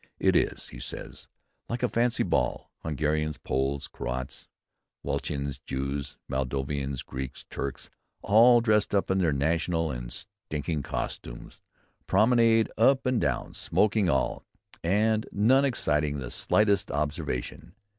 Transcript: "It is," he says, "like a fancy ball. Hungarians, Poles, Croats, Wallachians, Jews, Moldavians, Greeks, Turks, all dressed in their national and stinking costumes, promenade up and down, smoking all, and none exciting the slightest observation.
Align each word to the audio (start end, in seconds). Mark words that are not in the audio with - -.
"It 0.19 0.35
is," 0.35 0.69
he 0.69 0.79
says, 0.79 1.27
"like 1.69 1.83
a 1.83 1.87
fancy 1.87 2.23
ball. 2.23 2.71
Hungarians, 2.79 3.37
Poles, 3.37 3.87
Croats, 3.87 4.47
Wallachians, 5.03 5.59
Jews, 5.59 6.17
Moldavians, 6.27 7.03
Greeks, 7.03 7.45
Turks, 7.51 7.91
all 8.23 8.61
dressed 8.61 8.95
in 8.95 9.17
their 9.19 9.31
national 9.31 9.91
and 9.91 10.11
stinking 10.11 10.81
costumes, 10.81 11.61
promenade 12.07 12.71
up 12.79 13.05
and 13.05 13.21
down, 13.21 13.53
smoking 13.53 14.09
all, 14.09 14.43
and 14.83 15.27
none 15.31 15.65
exciting 15.65 16.17
the 16.17 16.31
slightest 16.31 16.89
observation. 16.89 17.75